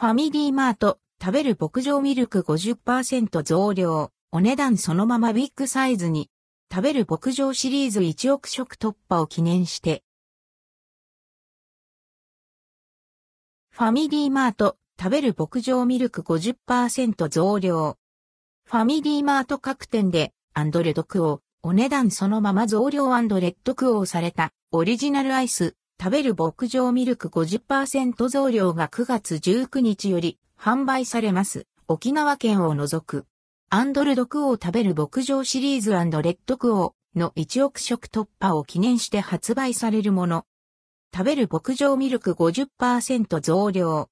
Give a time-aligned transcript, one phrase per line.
[0.00, 6.30] ファミリーマート、食べる牧場ミルク50%増量、お値段そのままビッグサイズに、
[6.72, 10.02] 食べる牧場シリーズ1億食突破を記念して、
[13.68, 17.98] ファミリーマート、食べる牧場ミルク50%増量。
[18.64, 31.66] ファミリーマート各店で、アンドレドクオ、お値段そのまま増量レッドクオーされた、オリジナルアイス、食べる牧場ミルク50%増量が9月19日より販売されます。
[31.88, 33.26] 沖縄県を除く。
[33.68, 40.46] アンドルドクオー食べる牧場シリーズレッドクオーの1億食突破を記念して発売されるもの。
[41.14, 44.08] 食べる牧場ミルク50%増量。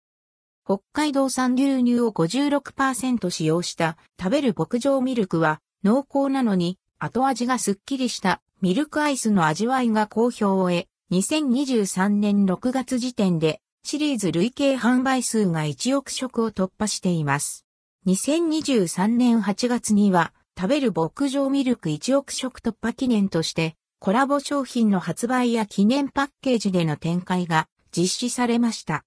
[0.66, 17.64] 北海道産牛乳を56%使用した食べる牧場ミルクは濃厚なのに後味がすっきりしたミルクアイスの味わいが好評を得、2023年6月時点でシリーズ累計販売数が1億食を突破しています。
[18.06, 29.06] 2023年8月には食べる牧場ミルク1億食突破記念としてコラボ商品の発売や記念パッケージでの展開が実施されました。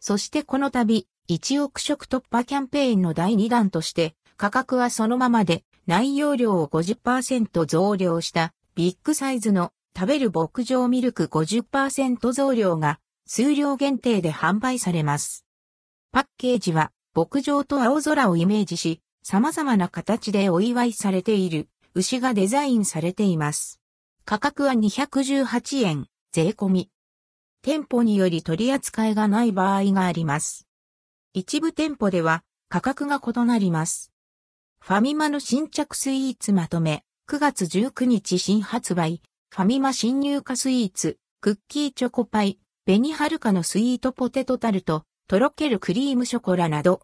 [0.00, 15.46] そしてこの度1億食突破キャンペーンの第2弾として価格はそのままで内容量を50%増量したビッグサイズの食べる牧場ミルク50%増量が数量限定で販売されます。
[16.12, 23.80] パッケージは牧場と青空をイメージし、様々な形でお祝いされている牛がデザインされています。
[24.26, 26.90] 価格は218円、税込み。
[27.62, 30.68] 店舗により取り扱いがない場合があります。
[31.32, 34.12] 一部店舗では価格が異なります。
[34.78, 39.22] ファミマの新着スイーツまとめ、9月19日新発売、
[39.56, 47.00] ファミマ新入荷スイーツ、クッキーチョコパイ、ベニハルカのスイートポテトタルト、とろけるクリームショコラなど、